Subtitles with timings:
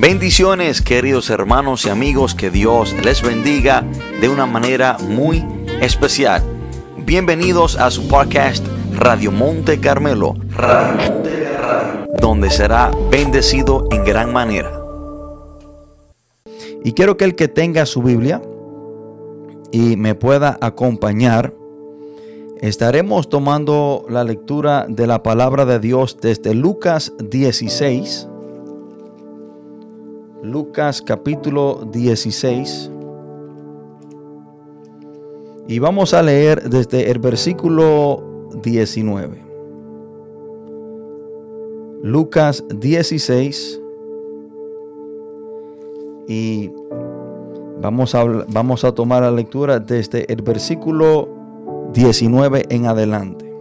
[0.00, 3.84] Bendiciones queridos hermanos y amigos, que Dios les bendiga
[4.20, 5.44] de una manera muy
[5.80, 6.40] especial.
[7.04, 8.64] Bienvenidos a su podcast
[8.94, 10.36] Radio Monte Carmelo,
[12.20, 14.70] donde será bendecido en gran manera.
[16.84, 18.40] Y quiero que el que tenga su Biblia
[19.72, 21.52] y me pueda acompañar,
[22.60, 28.28] estaremos tomando la lectura de la palabra de Dios desde Lucas 16
[30.42, 32.92] Lucas capítulo 16.
[35.66, 38.22] Y vamos a leer desde el versículo
[38.62, 39.42] 19.
[42.04, 43.82] Lucas 16.
[46.28, 46.70] Y
[47.80, 51.28] vamos a, vamos a tomar la lectura desde el versículo
[51.92, 53.52] 19 en adelante.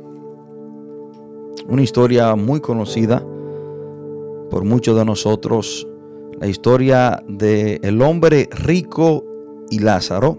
[1.67, 3.25] Una historia muy conocida
[4.51, 5.87] por muchos de nosotros
[6.39, 9.23] la historia del el hombre rico
[9.69, 10.37] y Lázaro.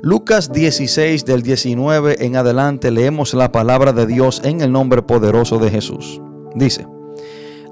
[0.00, 5.58] Lucas 16 del 19 en adelante leemos la palabra de Dios en el nombre poderoso
[5.58, 6.20] de Jesús.
[6.54, 6.86] Dice,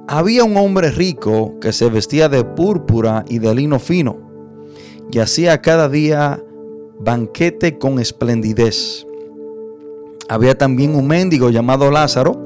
[0.09, 4.19] había un hombre rico que se vestía de púrpura y de lino fino
[5.13, 6.43] y hacía cada día
[6.99, 9.07] banquete con esplendidez.
[10.29, 12.46] Había también un mendigo llamado Lázaro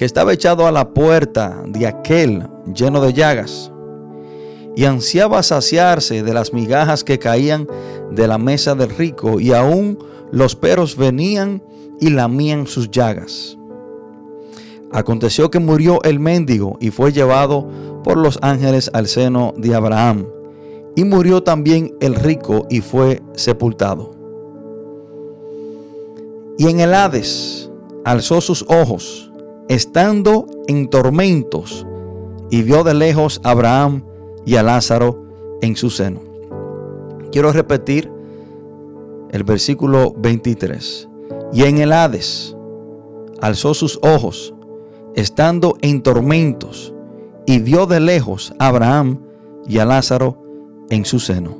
[0.00, 3.70] que estaba echado a la puerta de aquel lleno de llagas,
[4.74, 7.68] y ansiaba saciarse de las migajas que caían
[8.10, 9.98] de la mesa del rico, y aún
[10.32, 11.62] los perros venían
[12.00, 13.58] y lamían sus llagas.
[14.90, 17.68] Aconteció que murió el mendigo y fue llevado
[18.02, 20.28] por los ángeles al seno de Abraham.
[20.96, 24.14] Y murió también el rico y fue sepultado.
[26.56, 27.70] Y en el Hades
[28.06, 29.29] alzó sus ojos
[29.70, 31.86] estando en tormentos,
[32.50, 34.02] y vio de lejos a Abraham
[34.44, 35.22] y a Lázaro
[35.62, 36.20] en su seno.
[37.30, 38.10] Quiero repetir
[39.30, 41.08] el versículo 23.
[41.52, 42.56] Y en el Hades
[43.40, 44.52] alzó sus ojos,
[45.14, 46.92] estando en tormentos,
[47.46, 49.20] y vio de lejos a Abraham
[49.68, 50.42] y a Lázaro
[50.90, 51.56] en su seno.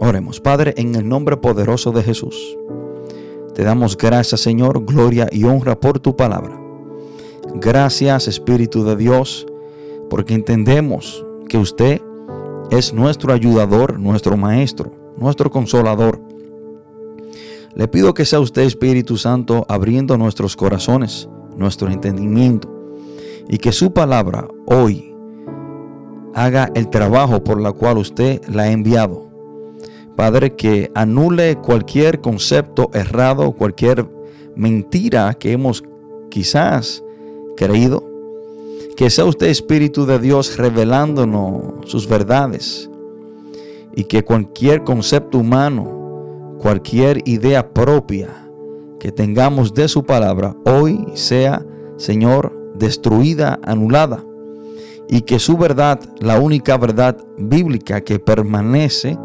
[0.00, 2.58] Oremos, Padre, en el nombre poderoso de Jesús.
[3.56, 6.60] Te damos gracias, Señor, gloria y honra por tu palabra.
[7.54, 9.46] Gracias, Espíritu de Dios,
[10.10, 12.02] porque entendemos que usted
[12.70, 16.20] es nuestro ayudador, nuestro maestro, nuestro consolador.
[17.74, 22.68] Le pido que sea usted, Espíritu Santo, abriendo nuestros corazones, nuestro entendimiento,
[23.48, 25.16] y que su palabra hoy
[26.34, 29.25] haga el trabajo por la cual usted la ha enviado.
[30.16, 34.06] Padre, que anule cualquier concepto errado, cualquier
[34.56, 35.84] mentira que hemos
[36.30, 37.04] quizás
[37.56, 38.02] creído.
[38.96, 42.88] Que sea usted Espíritu de Dios revelándonos sus verdades
[43.94, 48.48] y que cualquier concepto humano, cualquier idea propia
[48.98, 51.64] que tengamos de su palabra hoy sea,
[51.98, 54.24] Señor, destruida, anulada
[55.08, 59.18] y que su verdad, la única verdad bíblica que permanece,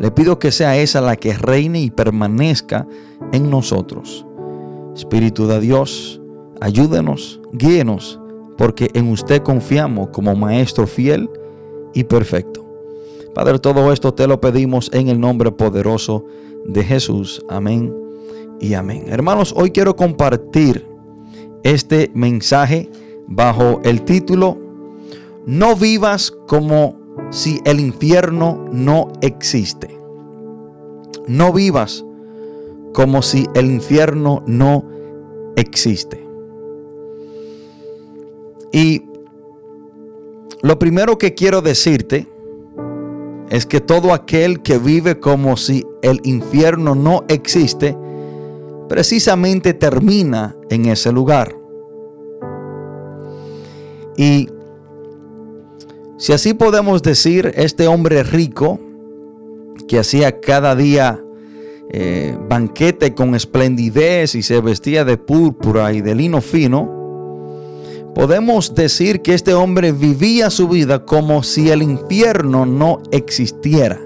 [0.00, 2.86] le pido que sea esa la que reine y permanezca
[3.32, 4.24] en nosotros.
[4.94, 6.20] Espíritu de Dios,
[6.60, 8.20] ayúdenos, guíenos,
[8.56, 11.28] porque en usted confiamos como Maestro fiel
[11.94, 12.64] y perfecto.
[13.34, 16.24] Padre, todo esto te lo pedimos en el nombre poderoso
[16.66, 17.44] de Jesús.
[17.48, 17.94] Amén
[18.60, 19.04] y amén.
[19.08, 20.86] Hermanos, hoy quiero compartir
[21.62, 22.90] este mensaje
[23.26, 24.58] bajo el título
[25.46, 26.97] No vivas como
[27.30, 29.98] si el infierno no existe.
[31.26, 32.04] No vivas
[32.92, 34.84] como si el infierno no
[35.56, 36.26] existe.
[38.72, 39.04] Y
[40.62, 42.26] lo primero que quiero decirte
[43.50, 47.96] es que todo aquel que vive como si el infierno no existe,
[48.88, 51.54] precisamente termina en ese lugar.
[54.16, 54.48] Y
[56.18, 58.80] si así podemos decir, este hombre rico
[59.86, 61.22] que hacía cada día
[61.90, 66.90] eh, banquete con esplendidez y se vestía de púrpura y de lino fino,
[68.16, 74.00] podemos decir que este hombre vivía su vida como si el infierno no existiera.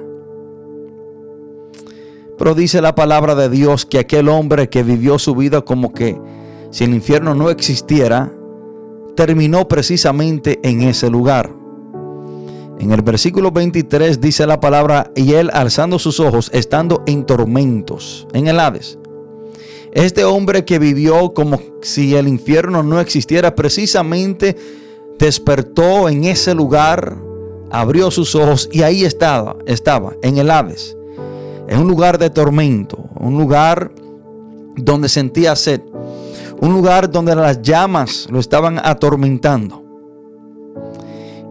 [2.36, 6.20] Pero dice la palabra de Dios que aquel hombre que vivió su vida como que
[6.70, 8.30] si el infierno no existiera,
[9.16, 11.61] terminó precisamente en ese lugar.
[12.82, 18.26] En el versículo 23 dice la palabra, y él alzando sus ojos, estando en tormentos,
[18.32, 18.98] en el Hades,
[19.92, 24.56] este hombre que vivió como si el infierno no existiera, precisamente
[25.16, 27.18] despertó en ese lugar,
[27.70, 30.96] abrió sus ojos y ahí estaba, estaba en el Hades,
[31.68, 33.92] en un lugar de tormento, un lugar
[34.74, 35.82] donde sentía sed,
[36.60, 39.84] un lugar donde las llamas lo estaban atormentando.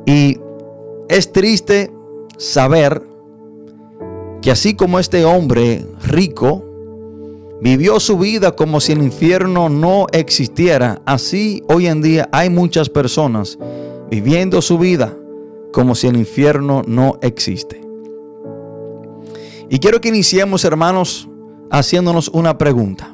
[0.06, 0.41] Y
[1.12, 1.92] es triste
[2.38, 3.06] saber
[4.42, 6.63] que así como este hombre rico
[7.60, 12.90] vivió su vida como si el infierno no existiera, así hoy en día hay muchas
[12.90, 13.60] personas
[14.10, 15.13] viviendo su vida
[15.74, 17.81] como si el infierno no existe.
[19.69, 21.28] Y quiero que iniciemos, hermanos,
[21.69, 23.13] haciéndonos una pregunta.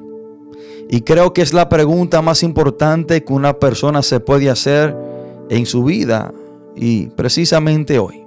[0.88, 4.96] Y creo que es la pregunta más importante que una persona se puede hacer
[5.50, 6.32] en su vida
[6.78, 8.26] y precisamente hoy.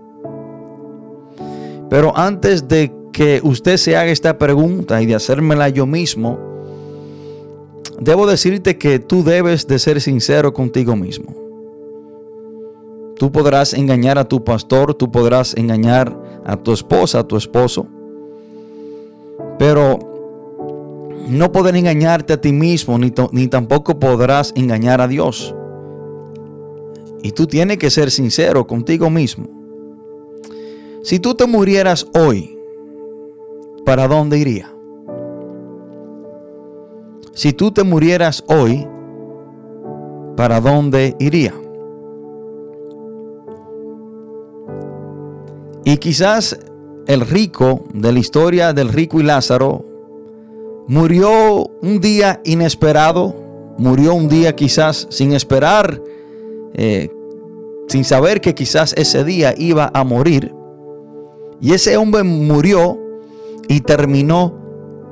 [1.88, 6.38] Pero antes de que usted se haga esta pregunta y de hacérmela yo mismo,
[8.00, 11.35] debo decirte que tú debes de ser sincero contigo mismo.
[13.17, 17.87] Tú podrás engañar a tu pastor, tú podrás engañar a tu esposa, a tu esposo,
[19.58, 19.99] pero
[21.29, 25.55] no poder engañarte a ti mismo, ni, ni tampoco podrás engañar a Dios.
[27.22, 29.49] Y tú tienes que ser sincero contigo mismo.
[31.02, 32.58] Si tú te murieras hoy,
[33.84, 34.72] ¿para dónde iría?
[37.32, 38.87] Si tú te murieras hoy,
[40.37, 41.55] ¿para dónde iría?
[45.84, 46.58] Y quizás
[47.06, 49.84] el rico de la historia del rico y Lázaro
[50.87, 53.34] murió un día inesperado,
[53.78, 56.00] murió un día quizás sin esperar,
[56.75, 57.11] eh,
[57.88, 60.55] sin saber que quizás ese día iba a morir.
[61.61, 62.99] Y ese hombre murió
[63.69, 64.55] y terminó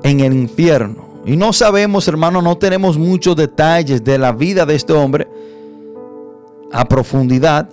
[0.02, 1.08] en el infierno.
[1.26, 5.26] Y no sabemos, hermano, no tenemos muchos detalles de la vida de este hombre
[6.72, 7.68] a profundidad.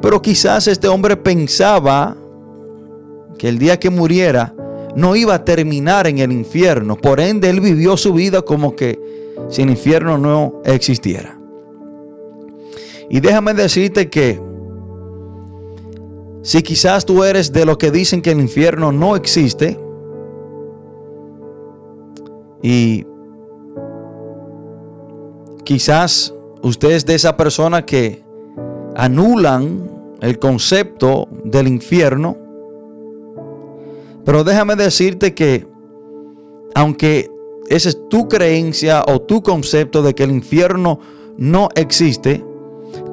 [0.00, 2.16] Pero quizás este hombre pensaba
[3.38, 4.54] que el día que muriera
[4.94, 6.96] no iba a terminar en el infierno.
[6.96, 9.00] Por ende, él vivió su vida como que
[9.48, 11.39] si el infierno no existiera.
[13.10, 14.40] Y déjame decirte que
[16.42, 19.78] si quizás tú eres de los que dicen que el infierno no existe,
[22.62, 23.04] y
[25.64, 28.22] quizás usted es de esa persona que
[28.94, 29.90] anulan
[30.20, 32.36] el concepto del infierno,
[34.24, 35.66] pero déjame decirte que
[36.76, 37.28] aunque
[37.68, 41.00] esa es tu creencia o tu concepto de que el infierno
[41.36, 42.44] no existe,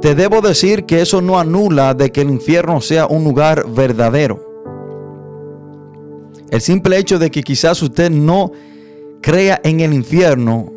[0.01, 4.45] te debo decir que eso no anula de que el infierno sea un lugar verdadero.
[6.50, 8.51] El simple hecho de que quizás usted no
[9.21, 10.71] crea en el infierno,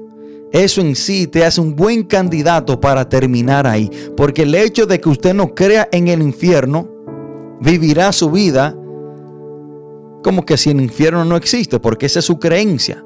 [0.52, 3.91] eso en sí te hace un buen candidato para terminar ahí.
[4.17, 6.88] Porque el hecho de que usted no crea en el infierno,
[7.61, 8.75] vivirá su vida
[10.23, 13.05] como que si el infierno no existe, porque esa es su creencia.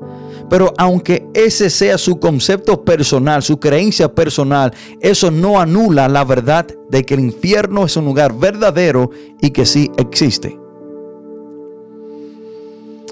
[0.49, 6.67] Pero aunque ese sea su concepto personal, su creencia personal, eso no anula la verdad
[6.91, 9.11] de que el infierno es un lugar verdadero
[9.41, 10.59] y que sí existe.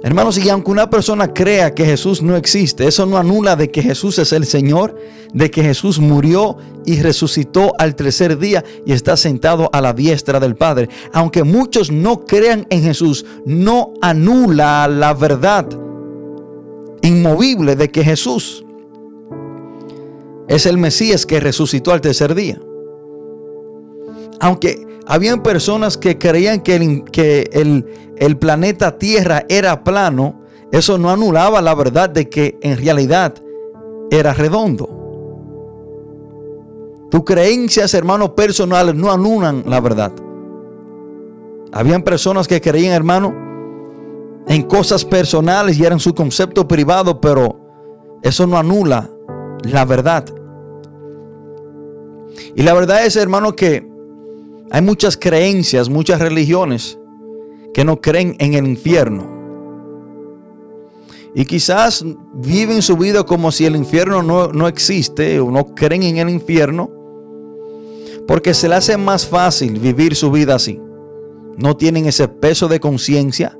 [0.04, 3.82] Hermanos, y aunque una persona crea que Jesús no existe, eso no anula de que
[3.82, 4.96] Jesús es el Señor,
[5.32, 10.40] de que Jesús murió y resucitó al tercer día y está sentado a la diestra
[10.40, 10.88] del Padre.
[11.12, 15.68] Aunque muchos no crean en Jesús, no anula la verdad
[17.02, 18.64] inmovible de que Jesús
[20.48, 22.60] es el Mesías que resucitó al tercer día.
[24.40, 30.98] Aunque habían personas que creían que el, que el, el planeta Tierra era plano, eso
[30.98, 33.34] no anulaba la verdad de que en realidad
[34.10, 35.02] era redondo.
[37.10, 40.12] Tus creencias, hermanos, personales no anulan la verdad.
[41.72, 43.51] Habían personas que creían, hermano,
[44.46, 47.58] en cosas personales y eran su concepto privado, pero
[48.22, 49.10] eso no anula
[49.64, 50.24] la verdad.
[52.54, 53.86] Y la verdad es, hermano, que
[54.70, 56.98] hay muchas creencias, muchas religiones
[57.74, 59.40] que no creen en el infierno.
[61.34, 66.02] Y quizás viven su vida como si el infierno no, no existe o no creen
[66.02, 66.90] en el infierno.
[68.26, 70.80] Porque se le hace más fácil vivir su vida así.
[71.56, 73.58] No tienen ese peso de conciencia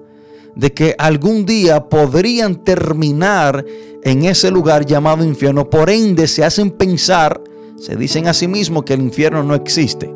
[0.55, 3.65] de que algún día podrían terminar
[4.03, 5.71] en ese lugar llamado infierno.
[5.71, 7.41] Por ende se hacen pensar,
[7.79, 10.13] se dicen a sí mismos que el infierno no existe.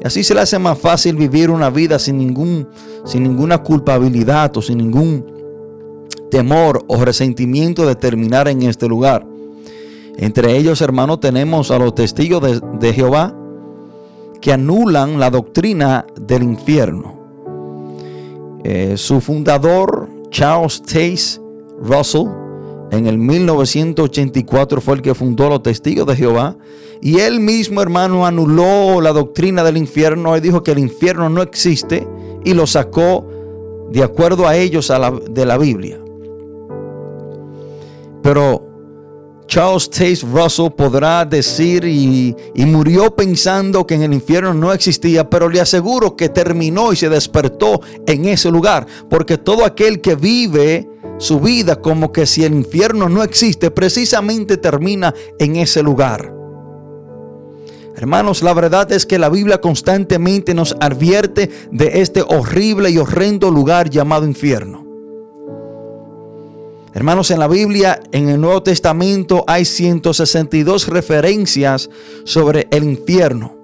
[0.00, 2.68] Y así se le hace más fácil vivir una vida sin, ningún,
[3.04, 5.24] sin ninguna culpabilidad o sin ningún
[6.30, 9.26] temor o resentimiento de terminar en este lugar.
[10.16, 13.34] Entre ellos, hermanos, tenemos a los testigos de, de Jehová,
[14.40, 17.17] que anulan la doctrina del infierno.
[18.64, 21.40] Eh, su fundador, Charles Taze
[21.80, 22.26] Russell,
[22.90, 26.56] en el 1984 fue el que fundó los testigos de Jehová.
[27.00, 30.34] Y él mismo, hermano, anuló la doctrina del infierno.
[30.34, 32.08] Él dijo que el infierno no existe
[32.44, 33.26] y lo sacó
[33.90, 34.92] de acuerdo a ellos
[35.30, 35.98] de la Biblia.
[38.22, 38.67] Pero
[39.48, 45.28] Charles Taze Russell podrá decir y, y, murió pensando que en el infierno no existía,
[45.28, 50.14] pero le aseguro que terminó y se despertó en ese lugar, porque todo aquel que
[50.14, 56.34] vive su vida como que si el infierno no existe, precisamente termina en ese lugar.
[57.96, 63.50] Hermanos, la verdad es que la Biblia constantemente nos advierte de este horrible y horrendo
[63.50, 64.87] lugar llamado infierno.
[66.98, 71.88] Hermanos, en la Biblia, en el Nuevo Testamento, hay 162 referencias
[72.24, 73.56] sobre el infierno.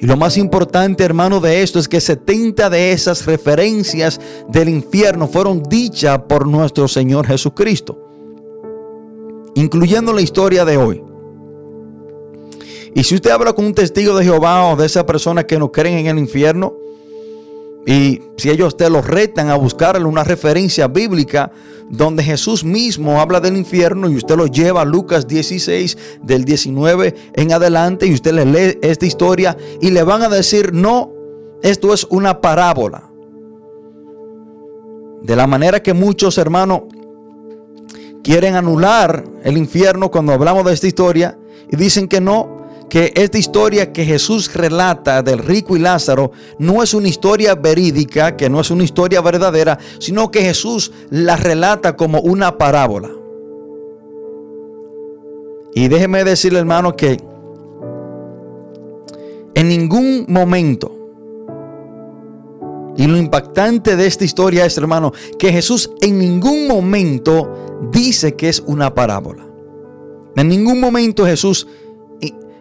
[0.00, 5.28] Y lo más importante, hermano, de esto es que 70 de esas referencias del infierno
[5.28, 7.96] fueron dichas por nuestro Señor Jesucristo,
[9.54, 11.04] incluyendo la historia de hoy.
[12.96, 15.70] Y si usted habla con un testigo de Jehová o de esa persona que no
[15.70, 16.74] creen en el infierno,
[17.88, 21.50] y si ellos te los retan a buscarle una referencia bíblica
[21.88, 27.14] donde Jesús mismo habla del infierno y usted lo lleva a Lucas 16 del 19
[27.32, 31.10] en adelante y usted le lee esta historia y le van a decir, no,
[31.62, 33.10] esto es una parábola.
[35.22, 36.82] De la manera que muchos hermanos
[38.22, 41.38] quieren anular el infierno cuando hablamos de esta historia
[41.72, 42.57] y dicen que no,
[42.88, 48.36] que esta historia que Jesús relata del rico y Lázaro no es una historia verídica,
[48.36, 53.10] que no es una historia verdadera, sino que Jesús la relata como una parábola.
[55.74, 57.18] Y déjeme decirle, hermano, que
[59.54, 60.94] en ningún momento,
[62.96, 68.48] y lo impactante de esta historia es, hermano, que Jesús en ningún momento dice que
[68.48, 69.46] es una parábola.
[70.36, 71.66] En ningún momento Jesús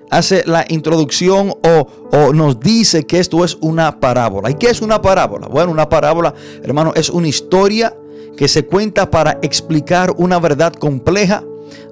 [0.10, 4.50] hace la introducción o, nos dice que esto es una parábola.
[4.50, 5.48] ¿Y qué es una parábola?
[5.48, 6.34] Bueno, una parábola,
[6.64, 7.96] hermano, es una historia
[8.36, 11.44] que se cuenta para explicar una verdad compleja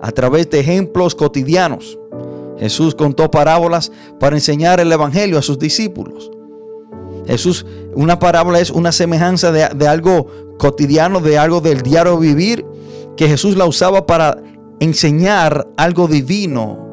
[0.01, 1.97] a través de ejemplos cotidianos.
[2.59, 6.31] Jesús contó parábolas para enseñar el Evangelio a sus discípulos.
[7.27, 12.65] Jesús, una parábola es una semejanza de, de algo cotidiano, de algo del diario vivir,
[13.17, 14.41] que Jesús la usaba para
[14.79, 16.84] enseñar algo divino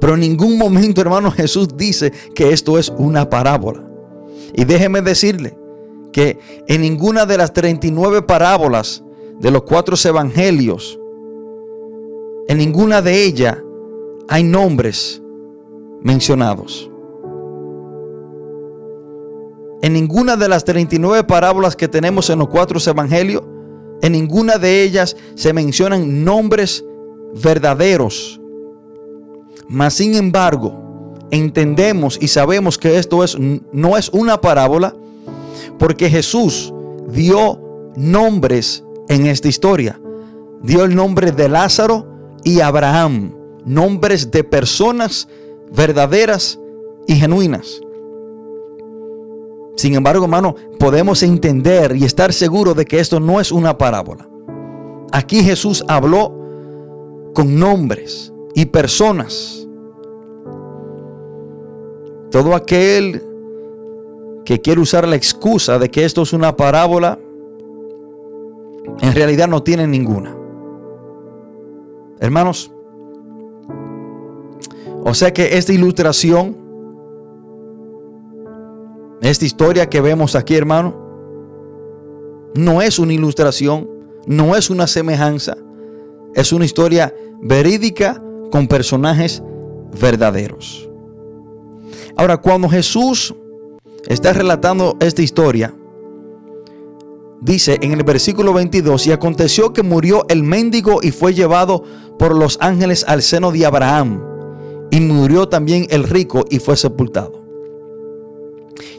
[0.00, 3.84] pero en ningún momento, hermano, Jesús dice que esto es una parábola.
[4.54, 5.56] Y déjeme decirle
[6.12, 9.02] que en ninguna de las 39 parábolas
[9.38, 10.98] de los cuatro evangelios,
[12.48, 13.58] en ninguna de ellas
[14.28, 15.22] hay nombres
[16.02, 16.90] mencionados.
[19.82, 23.42] En ninguna de las 39 parábolas que tenemos en los cuatro evangelios,
[24.02, 26.84] en ninguna de ellas se mencionan nombres
[27.42, 28.39] verdaderos
[29.70, 30.74] mas sin embargo,
[31.30, 34.96] entendemos y sabemos que esto es, no es una parábola
[35.78, 36.74] porque Jesús
[37.08, 40.00] dio nombres en esta historia.
[40.60, 42.04] Dio el nombre de Lázaro
[42.42, 45.28] y Abraham, nombres de personas
[45.70, 46.58] verdaderas
[47.06, 47.80] y genuinas.
[49.76, 54.28] Sin embargo, hermano, podemos entender y estar seguros de que esto no es una parábola.
[55.12, 56.34] Aquí Jesús habló
[57.34, 59.59] con nombres y personas
[62.30, 63.22] todo aquel
[64.44, 67.18] que quiere usar la excusa de que esto es una parábola,
[69.00, 70.36] en realidad no tiene ninguna.
[72.18, 72.72] Hermanos,
[75.04, 76.56] o sea que esta ilustración,
[79.22, 80.94] esta historia que vemos aquí, hermano,
[82.54, 83.88] no es una ilustración,
[84.26, 85.56] no es una semejanza,
[86.34, 89.42] es una historia verídica con personajes
[89.98, 90.89] verdaderos.
[92.16, 93.34] Ahora, cuando Jesús
[94.08, 95.74] está relatando esta historia,
[97.40, 101.84] dice en el versículo 22, y aconteció que murió el mendigo y fue llevado
[102.18, 104.22] por los ángeles al seno de Abraham,
[104.90, 107.40] y murió también el rico y fue sepultado.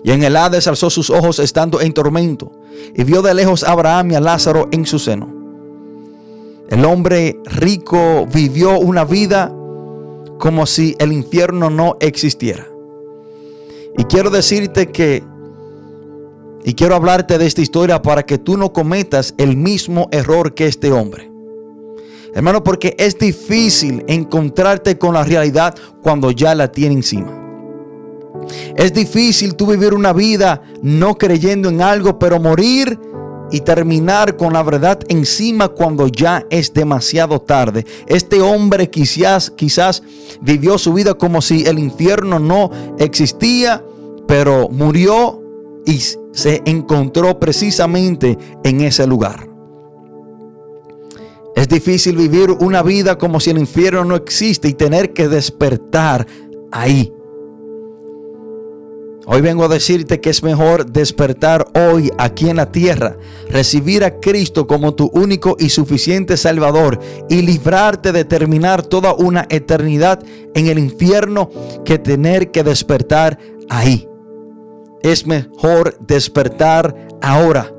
[0.04, 2.52] Y en el Hades alzó sus ojos estando en tormento,
[2.96, 5.42] y vio de lejos a Abraham y a Lázaro en su seno.
[6.70, 9.54] El hombre rico vivió una vida
[10.40, 12.71] como si el infierno no existiera.
[13.98, 15.24] Y quiero decirte que,
[16.64, 20.68] y quiero hablarte de esta historia para que tú no cometas el mismo error que
[20.68, 21.30] este hombre.
[22.34, 27.38] Hermano, porque es difícil encontrarte con la realidad cuando ya la tiene encima.
[28.76, 32.98] Es difícil tú vivir una vida no creyendo en algo, pero morir
[33.52, 37.86] y terminar con la verdad encima cuando ya es demasiado tarde.
[38.08, 40.02] Este hombre quizás, quizás
[40.42, 43.84] vivió su vida como si el infierno no existía,
[44.28, 45.42] pero murió
[45.86, 46.00] y
[46.32, 49.50] se encontró precisamente en ese lugar.
[51.56, 56.26] Es difícil vivir una vida como si el infierno no existe y tener que despertar
[56.72, 57.14] ahí.
[59.28, 63.18] Hoy vengo a decirte que es mejor despertar hoy aquí en la tierra,
[63.50, 67.00] recibir a Cristo como tu único y suficiente Salvador
[67.30, 70.24] y librarte de terminar toda una eternidad
[70.56, 71.52] en el infierno
[71.86, 73.38] que tener que despertar
[73.70, 74.08] ahí.
[75.04, 77.72] Es mejor despertar ahora.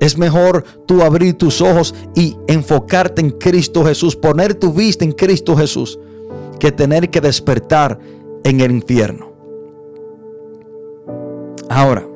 [0.00, 5.12] Es mejor tú abrir tus ojos y enfocarte en Cristo Jesús, poner tu vista en
[5.12, 5.98] Cristo Jesús,
[6.60, 7.98] que tener que despertar
[8.44, 9.35] en el infierno.
[11.68, 12.06] Ahora,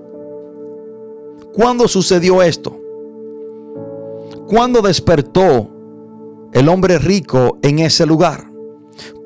[1.53, 2.77] ¿cuándo sucedió esto?
[4.47, 5.69] ¿Cuándo despertó
[6.53, 8.51] el hombre rico en ese lugar?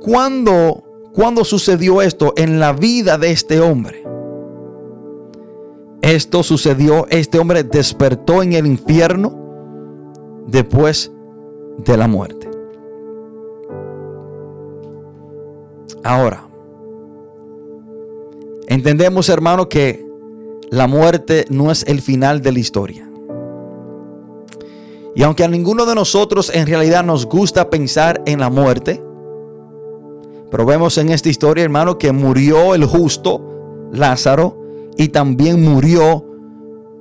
[0.01, 0.83] ¿Cuándo,
[1.15, 4.05] ¿Cuándo sucedió esto en la vida de este hombre?
[6.03, 9.35] Esto sucedió, este hombre despertó en el infierno
[10.47, 11.11] después
[11.79, 12.51] de la muerte.
[16.03, 16.47] Ahora,
[18.69, 20.04] entendemos hermano que
[20.75, 23.09] la muerte no es el final de la historia.
[25.15, 29.01] Y aunque a ninguno de nosotros en realidad nos gusta pensar en la muerte,
[30.51, 34.61] pero vemos en esta historia, hermano, que murió el justo Lázaro
[34.97, 36.25] y también murió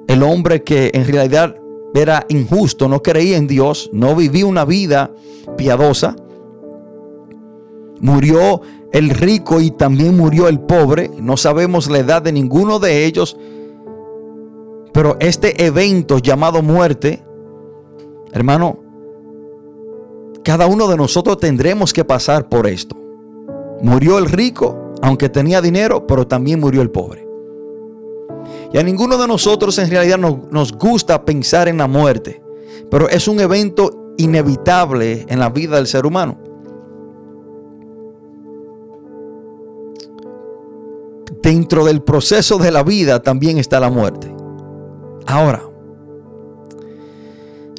[0.08, 1.56] el hombre que en realidad
[1.96, 5.12] era injusto, no creía en Dios, no vivía una vida
[5.58, 6.16] piadosa.
[8.00, 8.62] Murió
[8.92, 11.10] el rico y también murió el pobre.
[11.20, 13.38] No sabemos la edad de ninguno de ellos,
[14.94, 17.24] pero este evento llamado muerte,
[18.32, 18.80] hermano,
[20.44, 22.96] cada uno de nosotros tendremos que pasar por esto.
[23.82, 27.28] Murió el rico, aunque tenía dinero, pero también murió el pobre.
[28.72, 32.44] Y a ninguno de nosotros en realidad nos, gusta pensar en la muerte,
[32.92, 36.38] pero es un evento inevitable en la vida del ser humano.
[41.42, 44.43] Dentro del proceso de la vida también está la muerte.
[45.26, 45.64] Ahora,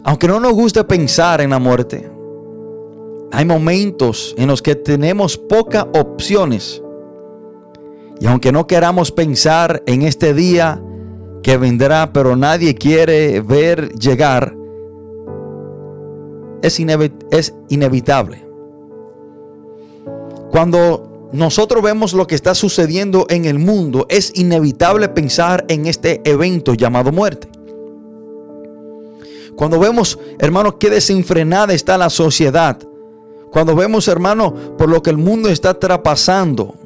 [0.05, 2.11] aunque no nos guste pensar en la muerte,
[3.33, 6.83] hay momentos en los que tenemos pocas opciones.
[8.21, 10.81] Y aunque no queramos pensar en este día
[11.43, 14.57] que vendrá, pero nadie quiere ver llegar,
[16.63, 16.81] es,
[17.31, 18.47] es inevitable.
[20.51, 26.21] Cuando nosotros vemos lo que está sucediendo en el mundo, es inevitable pensar en este
[26.25, 27.49] evento llamado muerte.
[29.57, 32.79] Cuando vemos, hermanos, qué desenfrenada está la sociedad.
[33.51, 36.77] Cuando vemos, hermano, por lo que el mundo está traspasando.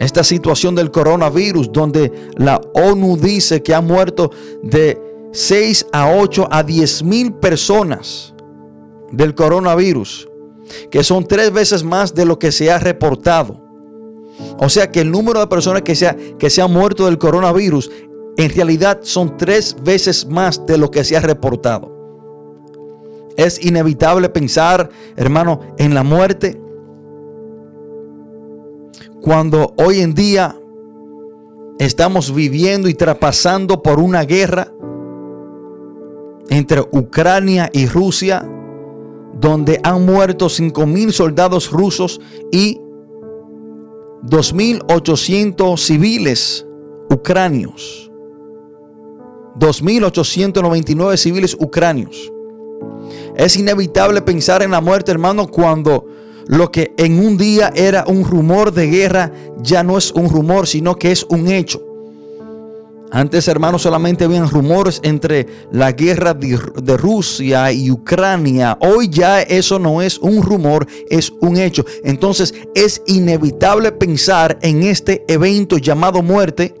[0.00, 4.30] Esta situación del coronavirus, donde la ONU dice que ha muerto
[4.62, 4.98] de
[5.32, 8.32] 6 a 8 a 10 mil personas
[9.12, 10.27] del coronavirus,
[10.90, 13.68] que son tres veces más de lo que se ha reportado.
[14.58, 17.90] O sea que el número de personas que se, que han muerto del coronavirus
[18.36, 21.96] en realidad son tres veces más de lo que se ha reportado.
[23.36, 26.60] Es inevitable pensar, hermano, en la muerte.
[29.20, 30.56] Cuando hoy en día
[31.78, 34.72] estamos viviendo y traspasando por una guerra
[36.48, 38.48] entre Ucrania y Rusia,
[39.34, 42.80] donde han muerto 5 mil soldados rusos y
[44.24, 46.66] 2.800 civiles
[47.10, 48.10] ucranios.
[49.58, 52.32] 2.899 civiles ucranios.
[53.36, 56.06] Es inevitable pensar en la muerte, hermano, cuando
[56.46, 60.66] lo que en un día era un rumor de guerra ya no es un rumor,
[60.66, 61.87] sino que es un hecho.
[63.10, 66.58] Antes, hermano, solamente habían rumores entre la guerra de,
[66.96, 68.76] Rusia y Ucrania.
[68.80, 71.84] Hoy ya eso no es un rumor, es un hecho.
[72.04, 76.74] Entonces es inevitable pensar en este evento llamado muerte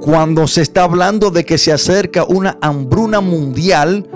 [0.00, 4.08] cuando se está hablando de que se acerca una hambruna mundial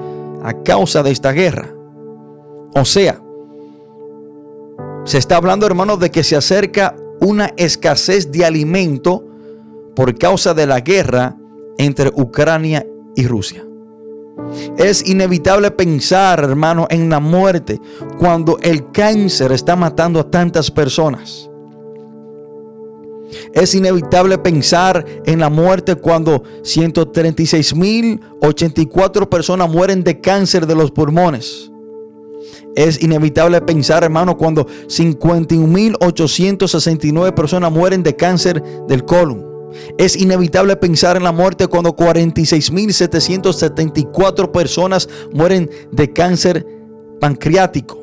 [0.42, 1.72] a causa de esta guerra.
[2.74, 3.22] O sea,
[5.04, 9.25] se está hablando, hermanos, de que se acerca una escasez de alimento
[9.96, 11.36] por causa de la guerra
[11.78, 13.64] entre Ucrania y Rusia.
[14.76, 17.80] Es inevitable pensar, hermano, en la muerte
[18.18, 21.48] cuando el cáncer está matando a tantas personas.
[23.52, 31.72] Es inevitable pensar en la muerte cuando 136.084 personas mueren de cáncer de los pulmones.
[32.76, 39.45] Es inevitable pensar, hermano, cuando 51.869 personas mueren de cáncer del colon.
[39.98, 46.66] Es inevitable pensar en la muerte cuando 46.774 personas mueren de cáncer
[47.20, 47.98] pancreático,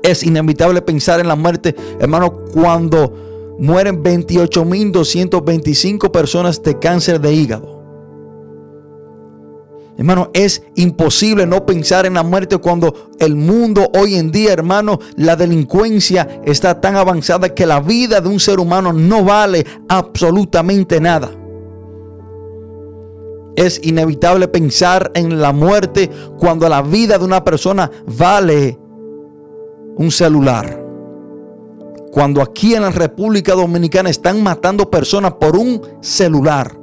[0.07, 7.83] Es inevitable pensar en la muerte, hermano, cuando mueren 28.225 personas de cáncer de hígado.
[9.97, 14.97] Hermano, es imposible no pensar en la muerte cuando el mundo hoy en día, hermano,
[15.17, 21.01] la delincuencia está tan avanzada que la vida de un ser humano no vale absolutamente
[21.01, 21.31] nada.
[23.57, 28.86] Es inevitable pensar en la muerte cuando la vida de una persona vale
[29.97, 30.83] un celular.
[32.11, 36.77] Cuando aquí en la República Dominicana están matando personas por un celular.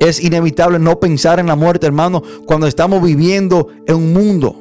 [0.00, 4.56] Es inevitable no pensar en la muerte, hermano, cuando estamos viviendo en un mundo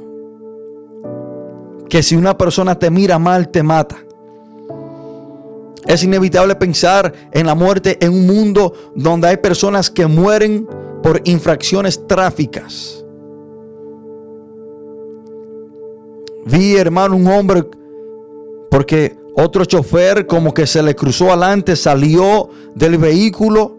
[1.90, 3.98] que si una persona te mira mal, te mata.
[5.86, 10.68] Es inevitable pensar en la muerte en un mundo donde hay personas que mueren
[11.04, 13.03] por infracciones tráficas.
[16.46, 17.66] Vi, hermano, un hombre
[18.70, 23.78] porque otro chofer como que se le cruzó adelante, salió del vehículo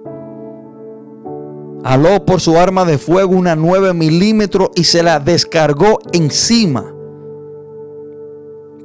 [1.84, 6.92] aló por su arma de fuego una 9 milímetros y se la descargó encima.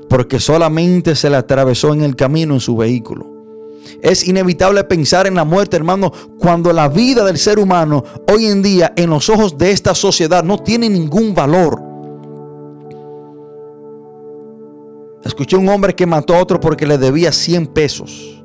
[0.09, 3.25] Porque solamente se le atravesó en el camino en su vehículo.
[4.01, 8.61] Es inevitable pensar en la muerte, hermano, cuando la vida del ser humano hoy en
[8.61, 11.88] día en los ojos de esta sociedad no tiene ningún valor.
[15.23, 18.43] Escuché un hombre que mató a otro porque le debía 100 pesos.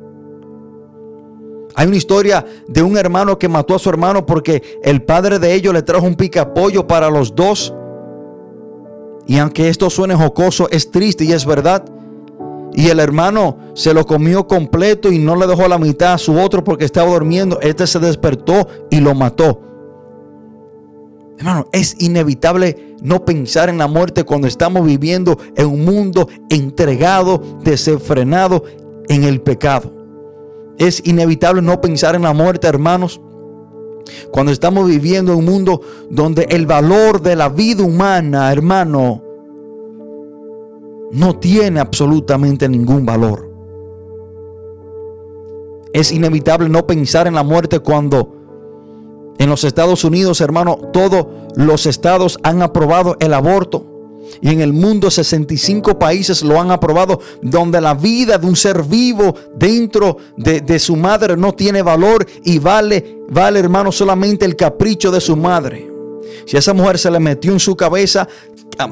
[1.77, 5.55] Hay una historia de un hermano que mató a su hermano porque el padre de
[5.55, 7.75] ellos le trajo un picapollo para los dos.
[9.27, 11.85] Y aunque esto suene jocoso, es triste y es verdad.
[12.75, 16.39] Y el hermano se lo comió completo y no le dejó la mitad a su
[16.39, 17.61] otro porque estaba durmiendo.
[17.61, 19.61] Este se despertó y lo mató.
[21.39, 27.43] Hermano, es inevitable no pensar en la muerte cuando estamos viviendo en un mundo entregado,
[27.63, 28.65] desenfrenado
[29.09, 29.93] en el pecado.
[30.79, 33.21] Es inevitable no pensar en la muerte, hermanos.
[34.31, 39.23] Cuando estamos viviendo en un mundo donde el valor de la vida humana, hermano,
[41.13, 43.51] no tiene absolutamente ningún valor.
[45.93, 48.44] Es inevitable no pensar en la muerte cuando
[49.39, 53.87] en los Estados Unidos, hermano, todos los estados han aprobado el aborto.
[54.41, 58.83] Y en el mundo 65 países lo han aprobado, donde la vida de un ser
[58.83, 65.11] vivo dentro de, su madre no tiene valor y vale, vale hermano solamente el capricho
[65.11, 65.94] de su madre.
[66.47, 68.29] Si a esa mujer se le metió en su cabeza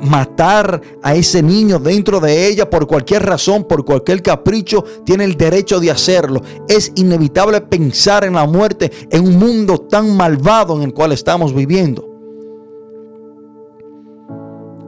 [0.02, 5.36] matar a ese niño dentro de ella por cualquier razón, por cualquier capricho, tiene el
[5.36, 6.40] derecho de hacerlo.
[6.68, 11.54] Es inevitable pensar en la muerte en un mundo tan malvado en el cual estamos
[11.54, 12.12] viviendo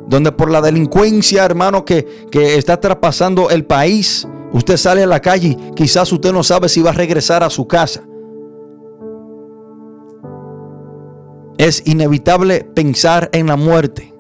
[0.07, 5.21] donde por la delincuencia, hermano, que, que está traspasando el país, usted sale a la
[5.21, 8.03] calle, quizás usted no sabe si va a regresar a su casa.
[11.65, 14.13] Es inevitable pensar en la muerte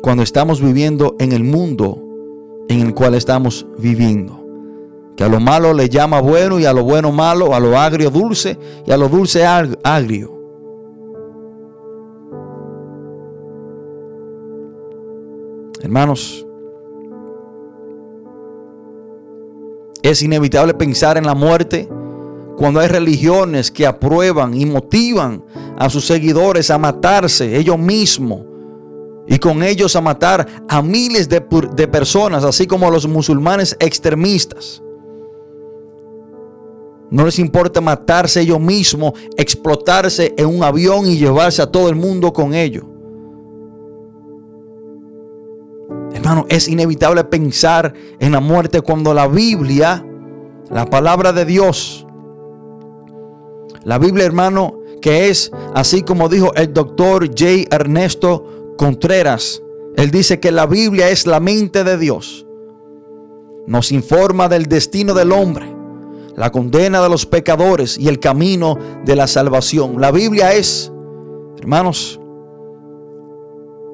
[0.00, 2.00] cuando estamos viviendo en el mundo
[2.68, 4.46] en el cual estamos viviendo.
[5.16, 8.10] Que a lo malo le llama bueno y a lo bueno malo, a lo agrio
[8.10, 10.40] dulce y a lo dulce agrio.
[15.82, 16.46] Hermanos,
[20.00, 21.88] es inevitable pensar en la muerte
[22.56, 25.44] cuando hay religiones que aprueban y motivan
[25.76, 28.42] a sus seguidores a matarse ellos mismos
[29.26, 34.82] y con ellos a matar a miles de, personas, así como a los musulmanes extremistas.
[37.10, 41.94] No les importa matarse ellos mismos, explotarse en un avión y llevarse a todo el
[41.94, 42.84] mundo con ellos.
[46.12, 50.04] Hermano, es inevitable pensar en la muerte cuando la Biblia,
[50.70, 52.03] la palabra de Dios,
[53.84, 57.68] la Biblia, hermano, que es así como dijo el doctor J.
[57.70, 59.62] Ernesto Contreras.
[59.96, 62.46] Él dice que la Biblia es la mente de Dios.
[63.66, 65.74] Nos informa del destino del hombre,
[66.36, 70.00] la condena de los pecadores y el camino de la salvación.
[70.00, 70.90] La Biblia es,
[71.58, 72.18] hermanos,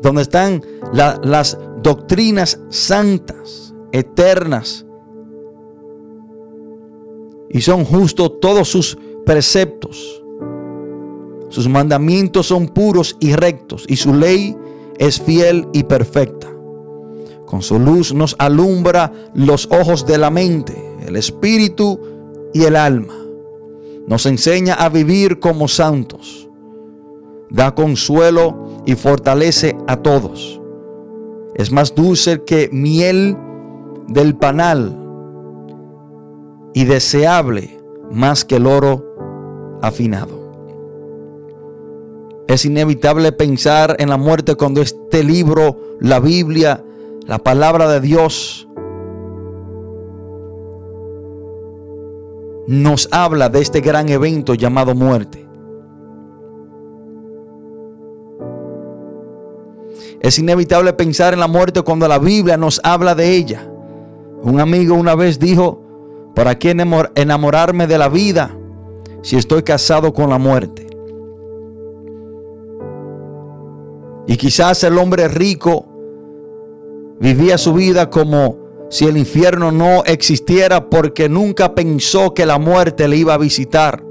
[0.03, 4.87] donde están las doctrinas santas, eternas.
[7.51, 10.23] Y son justos todos sus preceptos.
[11.49, 14.57] Sus mandamientos son puros y rectos y su ley
[14.99, 16.49] es fiel y perfecta.
[17.47, 21.99] Con su luz nos alumbra los ojos de la mente, el espíritu
[22.55, 23.15] y el alma.
[24.07, 26.49] Nos enseña a vivir como santos.
[27.51, 30.61] Da consuelo y fortalece a todos.
[31.57, 33.37] Es más dulce que miel
[34.07, 34.97] del panal
[36.73, 37.81] y deseable
[38.11, 39.10] más que el oro
[39.81, 40.41] afinado.
[42.49, 46.83] Es inevitable pensar en la muerte cuando este libro, la Biblia,
[47.27, 48.67] la palabra de Dios,
[52.67, 55.47] nos habla de este gran evento llamado muerte.
[60.21, 63.67] Es inevitable pensar en la muerte cuando la Biblia nos habla de ella.
[64.43, 65.83] Un amigo una vez dijo,
[66.35, 66.71] ¿para qué
[67.15, 68.57] enamorarme de la vida
[69.23, 70.87] si estoy casado con la muerte?
[74.27, 75.87] Y quizás el hombre rico
[77.19, 83.09] vivía su vida como si el infierno no existiera porque nunca pensó que la muerte
[83.09, 84.03] le iba a visitar.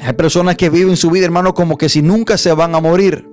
[0.00, 3.28] Hay personas que viven su vida, hermano, como que si nunca se van a morir.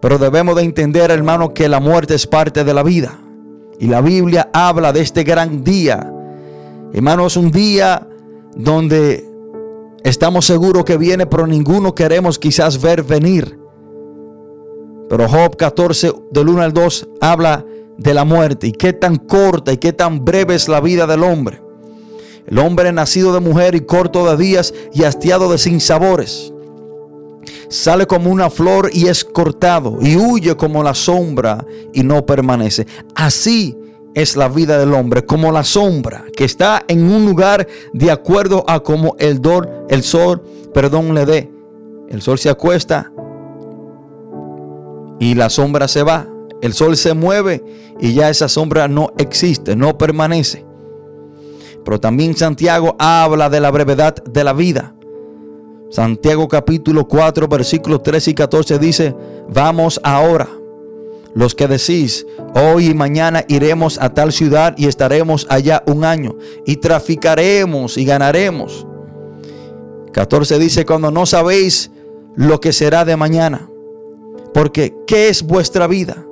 [0.00, 3.18] Pero debemos de entender, hermano, que la muerte es parte de la vida.
[3.78, 6.12] Y la Biblia habla de este gran día.
[6.92, 8.06] Hermano, es un día
[8.56, 9.26] donde
[10.06, 13.58] Estamos seguros que viene, pero ninguno queremos quizás ver venir.
[15.10, 17.66] Pero Job 14, del 1 al 2, habla
[17.98, 21.24] de la muerte y qué tan corta y qué tan breve es la vida del
[21.24, 21.60] hombre.
[22.46, 26.52] El hombre nacido de mujer y corto de días y hastiado de sinsabores.
[27.68, 32.86] Sale como una flor y es cortado y huye como la sombra y no permanece.
[33.16, 33.76] Así
[34.16, 38.64] es la vida del hombre, como la sombra que está en un lugar de acuerdo
[38.66, 39.42] a como el,
[39.90, 41.52] el sol, perdón, le dé.
[42.08, 43.12] El sol se acuesta
[45.20, 46.26] y la sombra se va.
[46.62, 47.62] El sol se mueve
[48.00, 50.64] y ya esa sombra no existe, no permanece.
[51.84, 54.94] Pero también Santiago habla de la brevedad de la vida.
[55.90, 59.14] Santiago capítulo 4 versículos 13 y 14 dice,
[59.52, 60.48] vamos ahora
[61.36, 66.34] los que decís, hoy y mañana iremos a tal ciudad y estaremos allá un año
[66.64, 68.86] y traficaremos y ganaremos.
[70.14, 71.90] 14 dice, cuando no sabéis
[72.36, 73.68] lo que será de mañana,
[74.54, 76.24] porque ¿qué es vuestra vida?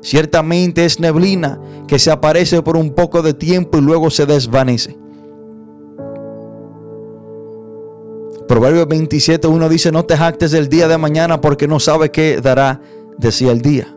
[0.00, 4.98] Ciertamente es neblina que se aparece por un poco de tiempo y luego se desvanece.
[8.48, 12.40] Proverbio 27, uno dice, no te jactes del día de mañana porque no sabe qué
[12.40, 12.80] dará
[13.18, 13.94] de el día.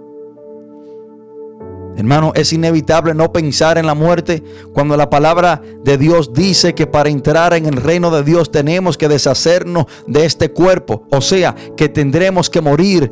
[1.97, 6.88] Hermano, es inevitable no pensar en la muerte cuando la palabra de Dios dice que
[6.88, 11.06] para entrar en el reino de Dios tenemos que deshacernos de este cuerpo.
[11.12, 13.12] O sea, que tendremos que morir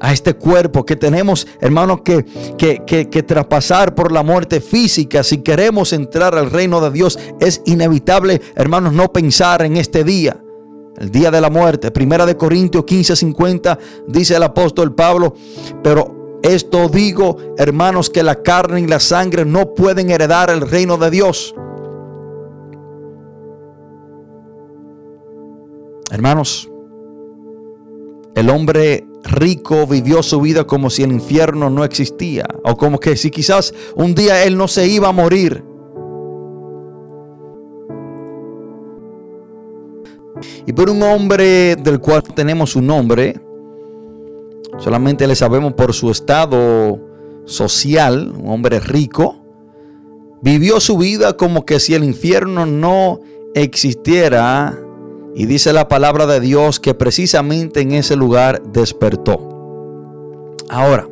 [0.00, 2.24] a este cuerpo, que tenemos, hermano, que,
[2.58, 5.22] que, que, traspasar por la muerte física.
[5.22, 10.36] Si queremos entrar al reino de Dios, es inevitable, hermanos, no pensar en este día.
[10.98, 15.34] El día de la muerte, primera de Corintios 15, 50, dice el apóstol Pablo,
[15.82, 16.15] pero
[16.46, 21.10] esto digo, hermanos, que la carne y la sangre no pueden heredar el reino de
[21.10, 21.54] Dios.
[26.10, 26.70] Hermanos,
[28.34, 33.16] el hombre rico vivió su vida como si el infierno no existía, o como que
[33.16, 35.64] si quizás un día él no se iba a morir.
[40.66, 43.40] Y por un hombre del cual tenemos su nombre,
[44.78, 47.00] Solamente le sabemos por su estado
[47.46, 49.36] social, un hombre rico.
[50.42, 53.20] Vivió su vida como que si el infierno no
[53.54, 54.78] existiera.
[55.34, 59.56] Y dice la palabra de Dios que precisamente en ese lugar despertó.
[60.68, 61.08] Ahora,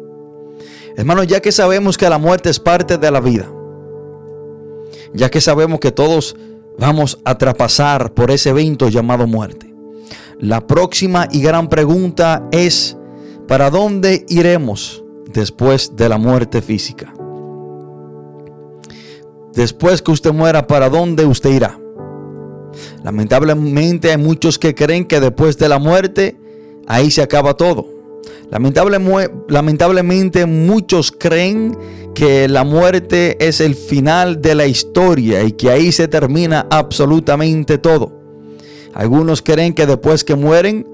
[0.97, 3.51] hermanos, ya que sabemos que la muerte es parte de la vida,
[5.13, 6.37] ya que sabemos que todos
[6.79, 9.75] vamos a traspasar por ese evento llamado muerte,
[10.41, 12.97] la próxima y gran pregunta es,
[13.49, 17.13] ¿Para dónde iremos después de la muerte física?
[19.55, 21.79] Después que usted muera, ¿para dónde usted irá?
[23.05, 26.37] Lamentablemente hay muchos que creen que después de la muerte,
[26.87, 27.87] ahí se acaba todo.
[29.49, 31.77] lamentablemente muchos creen
[32.15, 37.79] que la muerte es el final de la historia y que ahí se termina absolutamente
[37.79, 38.13] todo.
[38.95, 40.89] Algunos creen que después que mueren,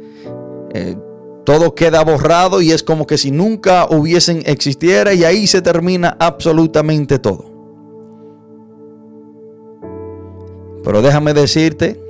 [0.74, 0.96] eh,
[1.44, 6.16] todo queda borrado y es como que si nunca hubiesen existiera y ahí se termina
[6.18, 7.50] absolutamente todo.
[10.84, 12.00] Pero déjame decirte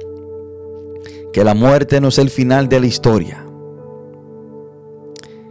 [1.32, 3.46] que la muerte no es el final de la historia.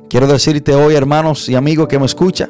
[0.09, 2.49] Quiero decirte hoy, hermanos y amigos que me escuchan,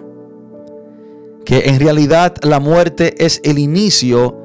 [1.45, 4.37] que en realidad la muerte es el inicio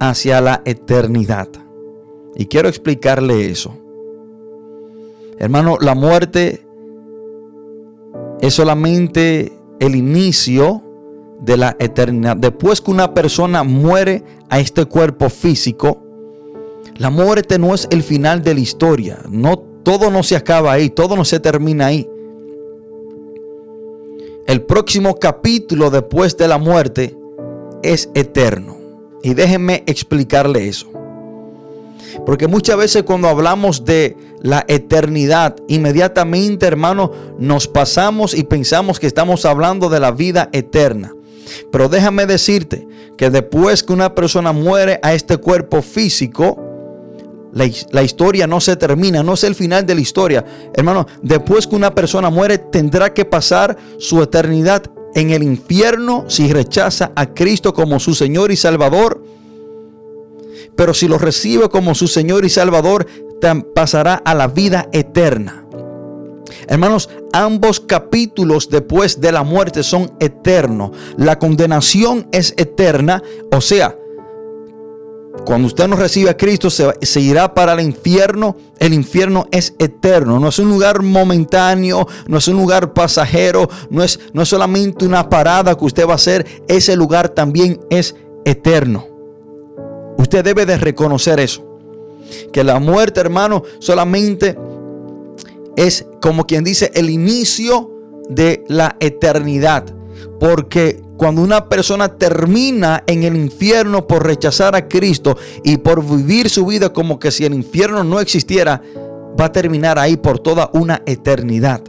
[0.00, 1.48] hacia la eternidad.
[2.34, 3.81] Y quiero explicarle eso.
[5.38, 6.66] Hermano, la muerte
[8.40, 10.82] es solamente el inicio
[11.40, 12.36] de la eternidad.
[12.36, 16.02] Después que una persona muere a este cuerpo físico,
[16.96, 19.18] la muerte no es el final de la historia.
[19.28, 22.08] No, todo no se acaba ahí, todo no se termina ahí.
[24.46, 27.16] El próximo capítulo después de la muerte
[27.82, 28.76] es eterno.
[29.22, 30.88] Y déjenme explicarle eso.
[32.24, 39.06] Porque muchas veces cuando hablamos de la eternidad, inmediatamente, hermano, nos pasamos y pensamos que
[39.06, 41.14] estamos hablando de la vida eterna.
[41.70, 42.86] Pero déjame decirte
[43.16, 46.58] que después que una persona muere a este cuerpo físico,
[47.52, 50.44] la, historia no se termina, no es el final de la historia.
[50.74, 54.84] Hermano, después que una persona muere, tendrá que pasar su eternidad
[55.14, 59.22] en el infierno si rechaza a Cristo como su Señor y Salvador.
[60.76, 63.06] Pero si lo recibe como su Señor y Salvador,
[63.74, 65.66] pasará a la vida eterna.
[66.68, 70.92] Hermanos, ambos capítulos después de la muerte son eternos.
[71.16, 73.96] La condenación es eterna, o sea,
[75.44, 78.56] cuando usted no recibe a Cristo, se, irá para el infierno.
[78.78, 80.38] El infierno es eterno.
[80.38, 85.04] No es un lugar momentáneo, no es un lugar pasajero, no es, no es solamente
[85.04, 86.46] una parada que usted va a hacer.
[86.68, 89.11] Ese lugar también es eterno.
[90.32, 91.62] Usted debe de reconocer eso.
[92.54, 94.56] Que la muerte, hermano, solamente
[95.76, 97.90] es como quien dice el inicio
[98.30, 99.94] de la eternidad.
[100.40, 106.48] Porque cuando una persona termina en el infierno por rechazar a Cristo y por vivir
[106.48, 108.80] su vida como que si el infierno no existiera,
[109.38, 111.82] va a terminar ahí por toda una eternidad.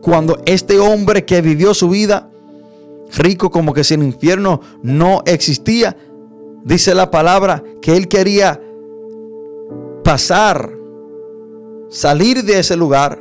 [0.00, 2.30] Cuando este hombre que vivió su vida
[3.18, 5.94] rico como que si el infierno no existía,
[6.64, 8.60] dice la palabra que él quería
[10.02, 10.70] pasar
[11.88, 13.20] salir de ese lugar.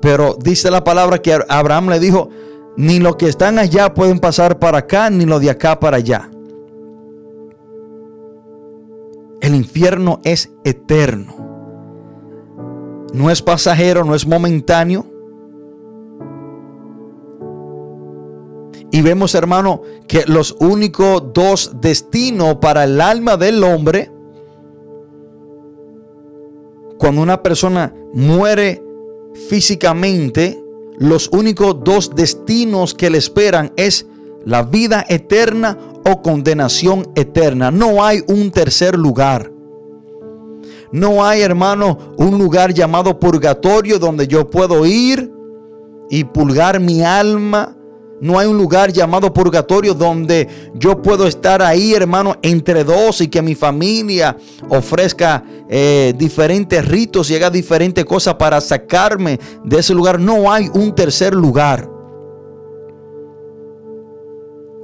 [0.00, 2.28] Pero dice la palabra que Abraham le dijo,
[2.76, 6.30] ni los que están allá pueden pasar para acá, ni los de acá para allá.
[9.40, 11.34] El infierno es eterno.
[13.12, 15.06] No es pasajero, no es momentáneo.
[18.96, 24.10] Y vemos, hermano, que los únicos dos destinos para el alma del hombre
[26.96, 28.82] cuando una persona muere
[29.50, 30.58] físicamente,
[30.96, 34.06] los únicos dos destinos que le esperan es
[34.46, 37.70] la vida eterna o condenación eterna.
[37.70, 39.52] No hay un tercer lugar.
[40.90, 45.30] No hay, hermano, un lugar llamado purgatorio donde yo puedo ir
[46.08, 47.76] y pulgar mi alma
[48.20, 53.28] no hay un lugar llamado purgatorio donde yo puedo estar ahí, hermano, entre dos y
[53.28, 54.36] que mi familia
[54.70, 60.18] ofrezca eh, diferentes ritos y haga diferentes cosas para sacarme de ese lugar.
[60.18, 61.90] No hay un tercer lugar.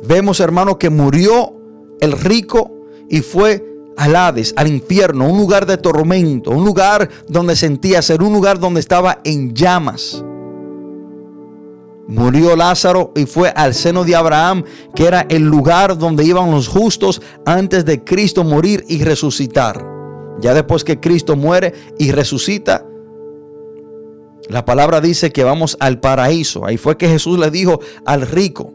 [0.03, 1.55] Vemos, hermano, que murió
[2.01, 2.71] el rico
[3.09, 3.65] y fue
[3.97, 8.59] al Hades, al infierno, un lugar de tormento, un lugar donde sentía ser, un lugar
[8.59, 10.25] donde estaba en llamas.
[12.09, 16.69] Murió Lázaro y fue al seno de Abraham, que era el lugar donde iban los
[16.69, 19.87] justos antes de Cristo morir y resucitar.
[20.41, 22.85] Ya después que Cristo muere y resucita,
[24.49, 26.67] la palabra dice que vamos al paraíso.
[26.67, 28.73] Ahí fue que Jesús le dijo al rico.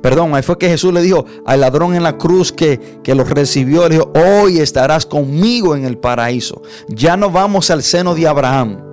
[0.00, 3.24] Perdón, ahí fue que Jesús le dijo al ladrón en la cruz que, que lo
[3.24, 3.88] recibió.
[3.88, 6.62] Le dijo, hoy estarás conmigo en el paraíso.
[6.88, 8.91] Ya no vamos al seno de Abraham.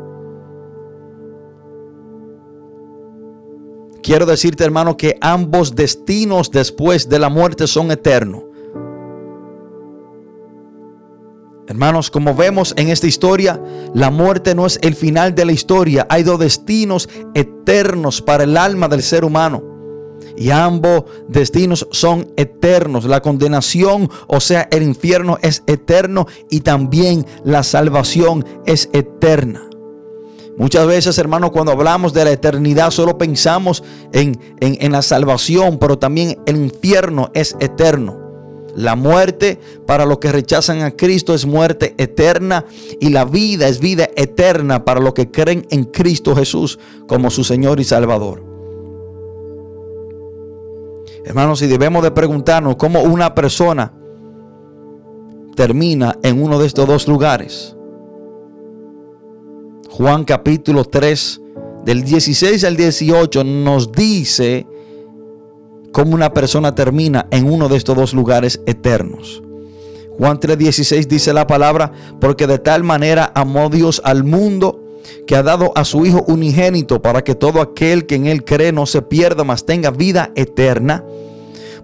[4.09, 8.41] Quiero decirte, hermano, que ambos destinos después de la muerte son eternos.
[11.67, 13.61] Hermanos, como vemos en esta historia,
[13.93, 16.07] la muerte no es el final de la historia.
[16.09, 19.61] Hay dos destinos eternos para el alma del ser humano.
[20.35, 23.05] Y ambos destinos son eternos.
[23.05, 29.68] La condenación, o sea, el infierno es eterno y también la salvación es eterna.
[30.59, 33.81] Muchas veces, hermanos, cuando hablamos de la eternidad, solo pensamos
[34.11, 34.37] en,
[34.91, 38.19] la salvación, pero también el infierno es eterno.
[38.75, 39.57] La muerte
[39.87, 42.65] para los que rechazan a Cristo es muerte eterna
[42.99, 47.45] y la vida es vida eterna para los que creen en Cristo Jesús como su
[47.45, 48.43] Señor y Salvador.
[51.23, 53.93] Hermanos, y debemos de preguntarnos cómo una persona
[55.55, 57.77] termina en uno de estos dos lugares.
[59.91, 61.41] Juan capítulo 3,
[61.83, 64.67] del 16 al 18, nos dice
[65.91, 69.41] cómo una persona termina en uno de estos dos lugares eternos.
[70.17, 74.79] Juan 3:16 dice la palabra, porque de tal manera amó Dios al mundo
[75.25, 78.71] que ha dado a su Hijo unigénito para que todo aquel que en él cree
[78.71, 81.03] no se pierda, mas tenga vida eterna.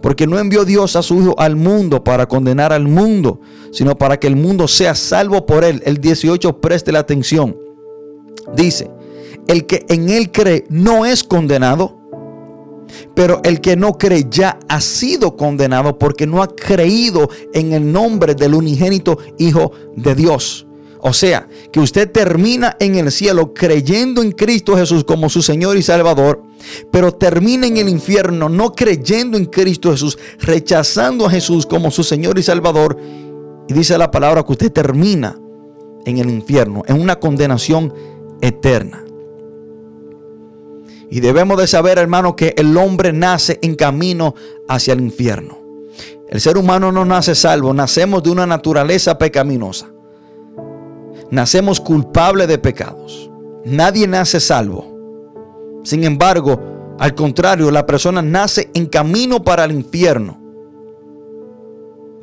[0.02, 3.40] Porque no envió Dios a su Hijo al mundo para condenar al mundo,
[3.72, 5.82] sino para que el mundo sea salvo por él.
[5.86, 7.65] El 18 preste la atención.
[8.54, 8.90] Dice,
[9.48, 11.98] el que en él cree no es condenado,
[13.14, 17.92] pero el que no cree ya ha sido condenado porque no ha creído en el
[17.92, 20.68] nombre del unigénito Hijo de Dios.
[21.08, 25.78] O sea, que usted termina en el cielo creyendo en Cristo Jesús como su Señor
[25.78, 26.42] y Salvador,
[26.92, 32.04] pero termina en el infierno no creyendo en Cristo Jesús, rechazando a Jesús como su
[32.04, 32.98] Señor y Salvador.
[33.68, 35.40] Y dice la palabra que usted termina
[36.06, 37.94] en el infierno, en una condenación
[38.42, 39.04] eterna.
[41.10, 44.36] Y debemos de saber, hermano, que el hombre nace en camino
[44.68, 45.60] hacia el infierno.
[46.28, 49.92] El ser humano no nace salvo, nacemos de una naturaleza pecaminosa.
[51.32, 53.30] Nacemos culpables de pecados.
[53.64, 54.94] Nadie nace salvo.
[55.84, 60.45] Sin embargo, al contrario, la persona nace en camino para el infierno.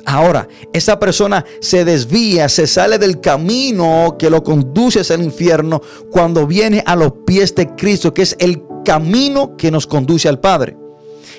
[0.05, 5.81] Ahora, esa persona se desvía, se sale del camino que lo conduce hacia el infierno
[6.11, 10.39] cuando viene a los pies de Cristo, que es el camino que nos conduce al
[10.39, 10.77] Padre.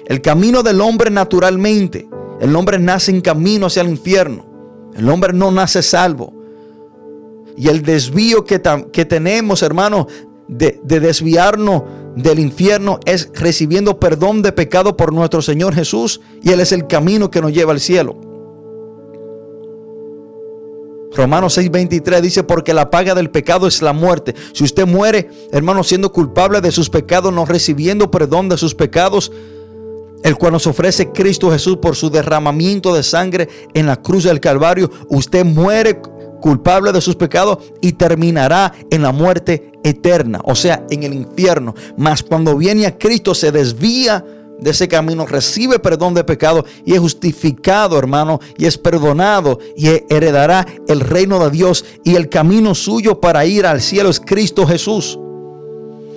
[0.06, 2.08] El camino del hombre naturalmente.
[2.40, 4.46] El hombre nace en camino hacia el infierno.
[4.94, 6.32] El hombre no nace salvo.
[7.56, 8.60] Y el desvío que,
[8.92, 10.06] que tenemos, hermano,
[10.48, 11.82] de, de desviarnos
[12.16, 16.20] del infierno es recibiendo perdón de pecado por nuestro Señor Jesús.
[16.42, 18.33] Y Él es el camino que nos lleva al cielo.
[21.14, 24.34] Romanos 6:23 dice, porque la paga del pecado es la muerte.
[24.52, 29.32] Si usted muere, hermano, siendo culpable de sus pecados, no recibiendo perdón de sus pecados,
[30.22, 34.40] el cual nos ofrece Cristo Jesús por su derramamiento de sangre en la cruz del
[34.40, 36.00] Calvario, usted muere
[36.40, 41.74] culpable de sus pecados y terminará en la muerte eterna, o sea, en el infierno.
[41.96, 44.24] Mas cuando viene a Cristo se desvía
[44.64, 49.88] de ese camino, recibe perdón de pecado y es justificado, hermano, y es perdonado y
[50.08, 54.66] heredará el reino de Dios y el camino suyo para ir al cielo es Cristo
[54.66, 55.18] Jesús.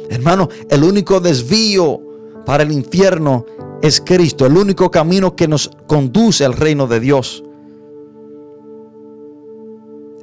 [0.10, 2.00] Hermano, el único desvío
[2.46, 3.46] para el infierno
[3.82, 7.44] es Cristo, el único camino que nos conduce al reino de Dios.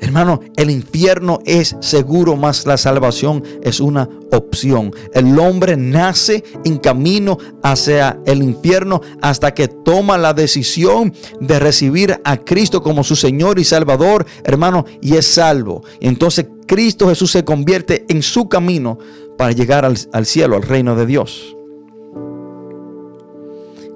[0.01, 4.93] Hermano, el infierno es seguro, más la salvación es una opción.
[5.13, 12.21] El hombre nace en camino hacia el infierno hasta que toma la decisión de recibir
[12.25, 15.83] a Cristo como su Señor y Salvador, hermano, y es salvo.
[16.01, 18.99] entonces Cristo Jesús se convierte en su camino
[19.37, 21.57] para llegar al, al cielo, al reino de Dios.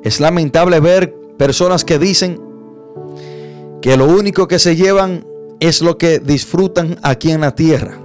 [0.05, 2.40] Es lamentable ver personas que dicen
[3.80, 5.24] que lo único que se llevan
[5.61, 7.99] es lo que disfrutan aquí en la tierra.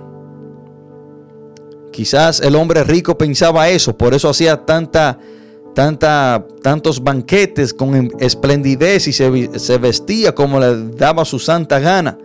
[1.92, 5.20] Quizás el hombre rico pensaba eso, por eso hacía tanta,
[5.76, 12.18] tantos banquetes con esplendidez y se, se vestía como le daba su santa gana,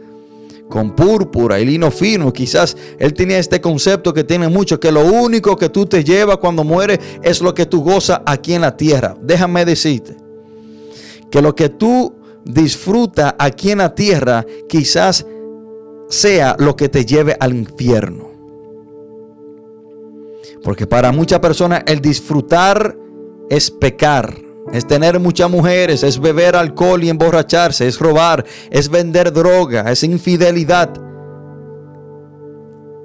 [0.71, 2.33] con púrpura y lino fino.
[2.33, 6.39] Quizás él tenía este concepto que tiene mucho, que lo único que tú te llevas
[6.39, 9.17] cuando mueres es lo que tú gozas aquí en la tierra.
[9.21, 10.17] Déjame decirte
[11.31, 12.15] que lo que tú
[12.45, 15.27] disfruta aquí en la tierra, quizás
[16.09, 18.29] sea lo que te lleve al infierno.
[20.63, 22.97] Porque para muchas personas el disfrutar
[23.49, 24.37] es pecar,
[24.73, 30.03] es tener muchas mujeres, es beber alcohol y emborracharse, es robar, es vender droga, es
[30.03, 30.91] infidelidad.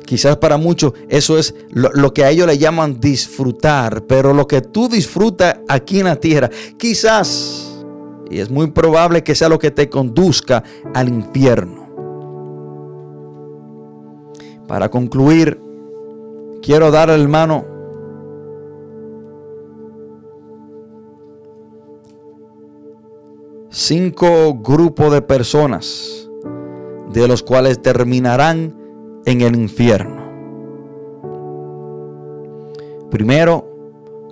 [0.05, 4.61] Quizás para muchos eso es lo, que a ellos le llaman disfrutar, pero lo que
[4.61, 7.62] tú disfrutas aquí en la tierra, quizás
[8.29, 10.63] y es muy probable que sea lo que te conduzca
[10.93, 11.83] al infierno.
[14.67, 15.59] Para concluir,
[16.61, 17.65] quiero dar, hermano,
[23.69, 26.29] cinco grupos de personas,
[27.11, 28.75] de los cuales terminarán
[29.25, 30.23] en el infierno.
[33.11, 33.73] Primero,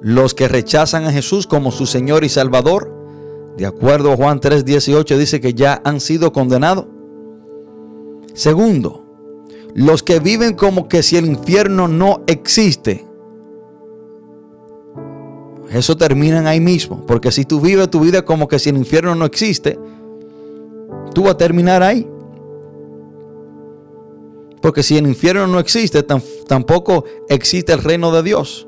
[0.02, 3.01] los que rechazan a Jesús como su Señor y Salvador,
[3.58, 6.86] de acuerdo a Juan 3:18, dice que ya han sido condenados.
[8.34, 9.04] Segundo,
[9.74, 13.06] los que viven como que si el infierno no existe.
[15.70, 19.16] Eso termina ahí mismo, porque si tú vives tu vida como que si el infierno
[19.16, 19.80] no existe,
[21.14, 22.10] tú vas a terminar ahí.
[24.62, 28.68] Porque si el infierno no existe, tampoco existe el reino de Dios.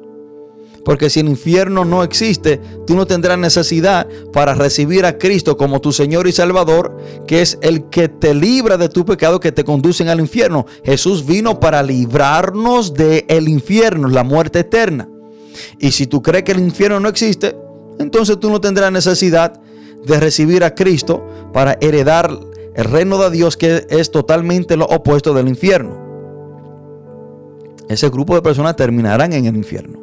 [0.83, 5.79] Porque si el infierno no existe, tú no tendrás necesidad para recibir a Cristo como
[5.79, 9.63] tu Señor y Salvador, que es el que te libra de tu pecado que te
[9.63, 10.65] conducen al infierno.
[10.83, 15.07] Jesús vino para librarnos del el infierno, la muerte eterna.
[15.79, 17.55] Y si tú crees que el infierno no existe,
[17.99, 19.61] entonces tú no tendrás necesidad
[20.05, 22.37] de recibir a Cristo para heredar
[22.75, 26.01] el reino de Dios que es totalmente lo opuesto del infierno.
[27.87, 30.02] Ese grupo de personas terminarán en el infierno.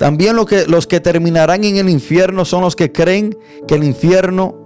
[0.00, 3.36] También que, los que terminarán en el infierno son los que creen
[3.68, 4.56] que el infierno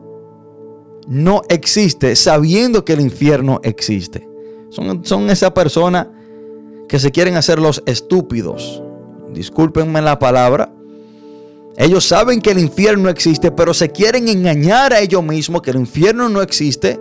[1.09, 4.29] no existe, sabiendo que el infierno existe.
[4.69, 6.07] Son, son esas personas
[6.89, 8.81] que se quieren hacer los estúpidos.
[9.33, 10.73] Discúlpenme la palabra.
[11.77, 15.79] Ellos saben que el infierno existe, pero se quieren engañar a ellos mismos que el
[15.79, 17.01] infierno no existe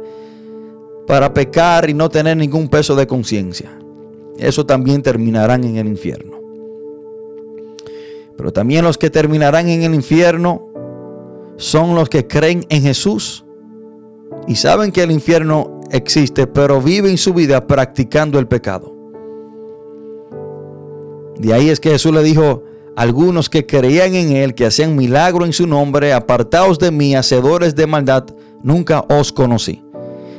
[1.06, 3.78] para pecar y no tener ningún peso de conciencia.
[4.40, 6.43] Eso también terminarán en el infierno.
[8.38, 10.68] Pero también los que terminarán en el infierno
[11.58, 13.46] son los que creen en Jesús
[14.48, 18.94] y saben que el infierno existe, pero viven su vida practicando el pecado.
[21.38, 22.64] De ahí es que Jesús le dijo
[22.96, 27.76] algunos que creían en Él, que hacían milagro en su nombre, apartaos de mí, hacedores
[27.76, 28.26] de maldad,
[28.62, 29.84] nunca os conocí.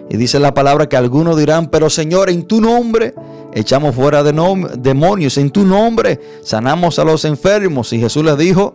[0.09, 3.15] Y dice la palabra que algunos dirán, pero Señor, en tu nombre
[3.55, 4.33] echamos fuera de
[4.79, 7.93] demonios, en tu nombre sanamos a los enfermos.
[7.93, 8.75] Y Jesús les dijo,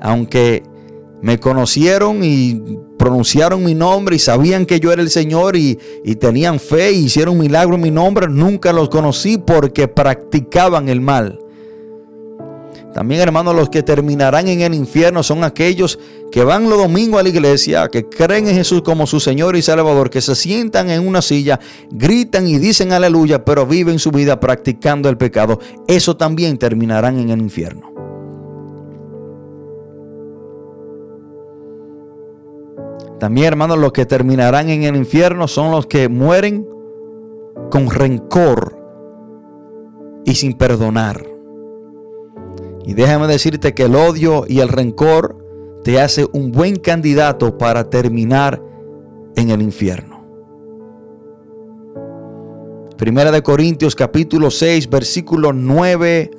[0.00, 0.62] aunque
[1.22, 2.62] me conocieron y
[2.98, 7.06] pronunciaron mi nombre y sabían que yo era el Señor y, y tenían fe y
[7.06, 11.38] hicieron milagro en mi nombre, nunca los conocí porque practicaban el mal.
[12.96, 15.98] También, hermanos, los que terminarán en el infierno son aquellos
[16.32, 19.60] que van los domingos a la iglesia, que creen en Jesús como su Señor y
[19.60, 24.40] Salvador, que se sientan en una silla, gritan y dicen aleluya, pero viven su vida
[24.40, 25.60] practicando el pecado.
[25.86, 27.92] Eso también terminarán en el infierno.
[33.20, 36.66] También, hermanos, los que terminarán en el infierno son los que mueren
[37.70, 38.74] con rencor
[40.24, 41.35] y sin perdonar.
[42.86, 45.36] Y déjame decirte que el odio y el rencor
[45.82, 48.62] te hace un buen candidato para terminar
[49.34, 50.24] en el infierno.
[52.96, 56.30] Primera de Corintios capítulo 6 versículo 9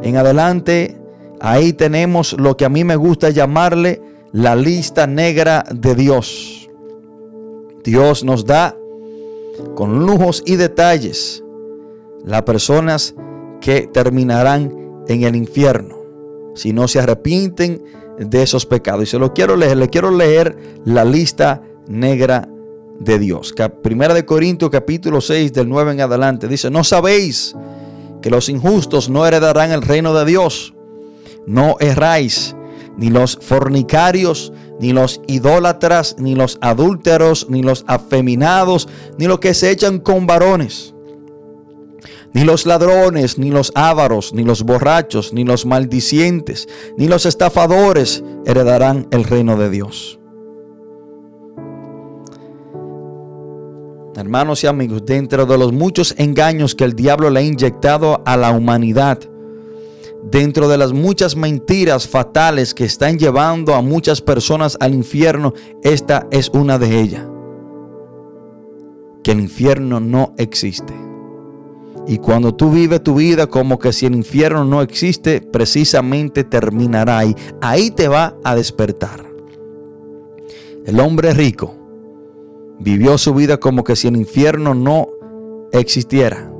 [0.00, 0.96] en adelante.
[1.40, 4.00] Ahí tenemos lo que a mí me gusta llamarle
[4.32, 6.70] la lista negra de Dios.
[7.82, 8.76] Dios nos da
[9.74, 11.42] con lujos y detalles
[12.24, 13.14] las personas
[13.60, 15.96] que terminarán en el infierno
[16.56, 17.84] si no se arrepienten
[18.18, 19.04] de esos pecados.
[19.04, 22.48] Y se lo quiero leer, le quiero leer la lista negra
[22.98, 23.54] de Dios.
[23.82, 27.54] Primera de Corintios capítulo 6 del 9 en adelante dice, "No sabéis
[28.22, 30.74] que los injustos no heredarán el reino de Dios.
[31.46, 32.56] No erráis,
[32.96, 38.88] ni los fornicarios, ni los idólatras, ni los adúlteros, ni los afeminados,
[39.18, 40.95] ni los que se echan con varones."
[42.36, 46.68] Ni los ladrones, ni los ávaros, ni los borrachos, ni los maldicientes,
[46.98, 50.20] ni los estafadores heredarán el reino de Dios.
[54.16, 58.36] Hermanos y amigos, dentro de los muchos engaños que el diablo le ha inyectado a
[58.36, 59.18] la humanidad,
[60.30, 66.26] dentro de las muchas mentiras fatales que están llevando a muchas personas al infierno, esta
[66.30, 67.26] es una de ellas.
[69.24, 71.05] Que el infierno no existe.
[72.06, 77.18] Y cuando tú vives tu vida como que si el infierno no existe, precisamente terminará
[77.18, 77.34] ahí.
[77.60, 79.26] Ahí te va a despertar.
[80.84, 81.74] El hombre rico
[82.78, 85.08] vivió su vida como que si el infierno no
[85.72, 86.50] existiera.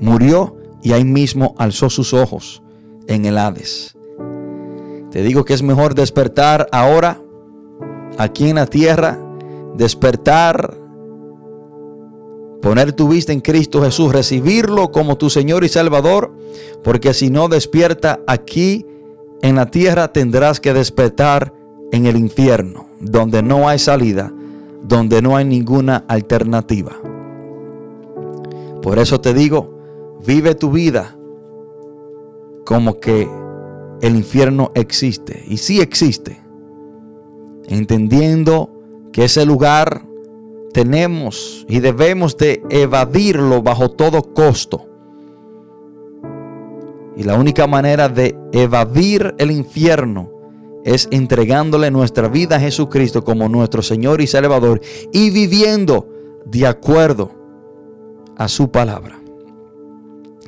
[0.00, 2.62] Murió y ahí mismo alzó sus ojos
[3.06, 3.96] en el Hades.
[5.10, 7.20] Te digo que es mejor despertar ahora,
[8.18, 9.18] aquí en la tierra,
[9.76, 10.76] despertar
[12.62, 16.32] poner tu vista en Cristo Jesús, recibirlo como tu Señor y Salvador,
[16.82, 18.86] porque si no despierta aquí
[19.42, 21.52] en la tierra, tendrás que despertar
[21.92, 22.86] en el infierno.
[22.98, 24.32] donde no hay salida,
[24.82, 26.92] donde no hay ninguna alternativa.
[28.82, 29.78] Por eso te digo,
[30.26, 31.14] vive tu vida
[32.64, 33.28] como que
[34.00, 35.44] el infierno existe.
[35.46, 36.40] Y sí existe.
[37.68, 38.70] Entendiendo
[39.12, 40.06] que ese lugar
[40.76, 44.84] tenemos y debemos de evadirlo bajo todo costo.
[47.16, 50.30] Y la única manera de evadir el infierno
[50.84, 54.82] es entregándole nuestra vida a Jesucristo como nuestro Señor y Salvador
[55.14, 56.10] y viviendo
[56.44, 57.30] de acuerdo
[58.36, 59.18] a su palabra.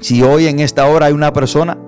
[0.03, 1.79] Si hoy en esta hora hay una persona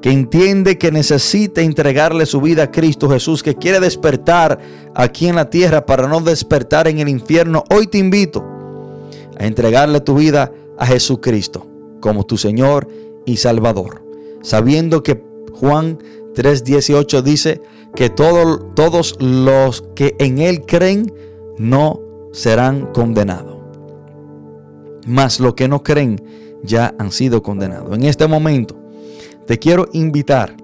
[0.00, 4.58] que entiende que necesita entregarle su vida a Cristo Jesús, que quiere despertar
[4.94, 8.44] aquí en la tierra para no despertar en el infierno, hoy te invito
[9.38, 11.66] a entregarle tu vida a Jesucristo
[12.00, 12.88] como tu Señor
[13.26, 14.02] y Salvador,
[14.42, 15.22] sabiendo que
[15.52, 15.98] Juan
[16.34, 17.60] 3:18 dice
[17.94, 21.12] que todos los que en Él creen
[21.58, 22.00] no
[22.32, 23.58] serán condenados,
[25.06, 26.22] mas los que no creen
[26.62, 27.94] ya han sido condenados.
[27.94, 28.79] En este momento,
[29.50, 30.56] te quiero invitar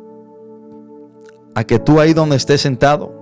[1.57, 3.13] a que tú ahí donde estés sentado,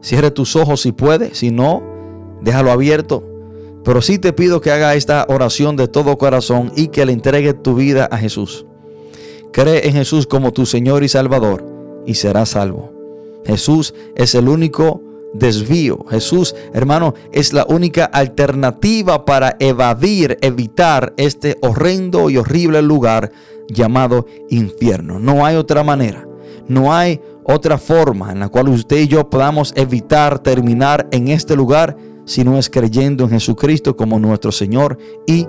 [0.00, 1.82] cierre tus ojos si puedes, si no,
[2.40, 3.24] déjalo abierto.
[3.82, 7.52] Pero sí te pido que haga esta oración de todo corazón y que le entregue
[7.52, 8.64] tu vida a Jesús.
[9.52, 11.64] Cree en Jesús como tu Señor y Salvador
[12.06, 12.92] y serás salvo.
[13.44, 15.02] Jesús es el único
[15.34, 16.06] desvío.
[16.08, 23.32] Jesús, hermano, es la única alternativa para evadir, evitar este horrendo y horrible lugar
[23.68, 25.18] llamado infierno.
[25.18, 26.26] No hay otra manera.
[26.68, 31.54] No hay otra forma en la cual usted y yo podamos evitar terminar en este
[31.54, 35.46] lugar si no es creyendo en Jesucristo como nuestro Señor y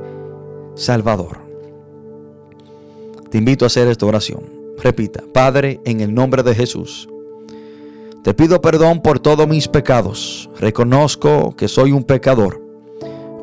[0.75, 1.39] Salvador.
[3.31, 4.41] Te invito a hacer esta oración.
[4.77, 7.09] Repita, Padre, en el nombre de Jesús.
[8.23, 10.49] Te pido perdón por todos mis pecados.
[10.59, 12.61] Reconozco que soy un pecador.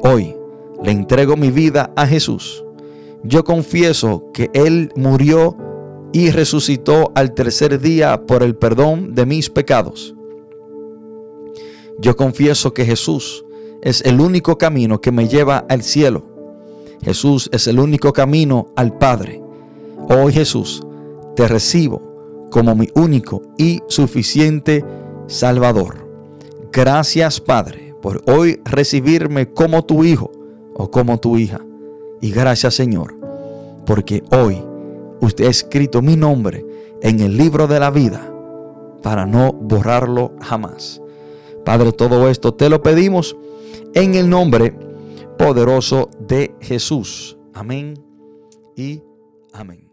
[0.02, 0.36] Hoy
[0.82, 2.63] le entrego mi vida a Jesús
[3.24, 5.56] yo confieso que Él murió
[6.12, 10.14] y resucitó al tercer día por el perdón de mis pecados.
[11.98, 13.44] Yo confieso que Jesús
[13.82, 16.24] es el único camino que me lleva al cielo.
[17.02, 19.42] Jesús es el único camino al Padre.
[20.08, 20.82] Hoy Jesús,
[21.34, 24.84] te recibo como mi único y suficiente
[25.26, 26.06] Salvador.
[26.70, 30.30] Gracias Padre por hoy recibirme como tu hijo
[30.74, 31.60] o como tu hija.
[32.20, 33.14] Y gracias Señor,
[33.86, 34.62] porque hoy
[35.20, 36.64] usted ha escrito mi nombre
[37.02, 38.30] en el libro de la vida
[39.02, 41.00] para no borrarlo jamás.
[41.64, 43.36] Padre, todo esto te lo pedimos
[43.94, 44.74] en el nombre
[45.38, 47.36] poderoso de Jesús.
[47.52, 47.94] Amén
[48.76, 49.02] y
[49.52, 49.83] amén.